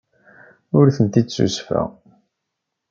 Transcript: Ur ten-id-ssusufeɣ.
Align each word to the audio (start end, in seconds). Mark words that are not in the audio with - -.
Ur 0.77 0.85
ten-id-ssusufeɣ. 0.95 1.87